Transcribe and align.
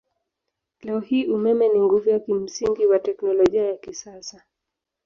Leo 0.81 0.99
hii 0.99 1.25
umeme 1.25 1.69
ni 1.69 1.79
nguvu 1.79 2.09
ya 2.09 2.19
kimsingi 2.19 2.85
wa 2.85 2.99
teknolojia 2.99 3.63
ya 3.65 3.77
kisasa. 3.77 4.43